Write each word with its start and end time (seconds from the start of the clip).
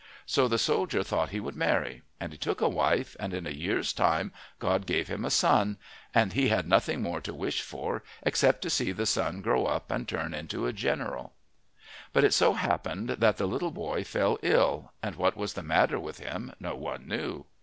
So 0.25 0.47
the 0.47 0.57
soldier 0.57 1.03
thought 1.03 1.29
he 1.29 1.39
would 1.39 1.55
marry. 1.55 2.01
And 2.19 2.31
he 2.31 2.37
took 2.39 2.59
a 2.59 2.67
wife, 2.67 3.15
and 3.19 3.35
in 3.35 3.45
a 3.45 3.51
year's 3.51 3.93
time 3.93 4.31
God 4.57 4.87
gave 4.87 5.09
him 5.09 5.23
a 5.23 5.29
son, 5.29 5.77
and 6.11 6.33
he 6.33 6.47
had 6.49 6.67
nothing 6.67 7.03
more 7.03 7.21
to 7.21 7.35
wish 7.35 7.61
for 7.61 8.01
except 8.23 8.63
to 8.63 8.71
see 8.71 8.91
the 8.93 9.05
son 9.05 9.43
grow 9.43 9.65
up 9.67 9.91
and 9.91 10.07
turn 10.09 10.33
into 10.33 10.65
a 10.65 10.73
general. 10.73 11.33
But 12.13 12.23
it 12.23 12.33
so 12.33 12.53
happened 12.53 13.09
that 13.09 13.37
the 13.37 13.45
little 13.47 13.69
boy 13.69 14.03
fell 14.03 14.39
ill, 14.41 14.91
and 15.03 15.17
what 15.17 15.37
was 15.37 15.53
the 15.53 15.61
matter 15.61 15.99
with 15.99 16.17
him 16.17 16.51
no 16.59 16.75
one 16.75 17.07
knew. 17.07 17.45